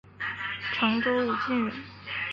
[0.73, 1.71] 常州武进人。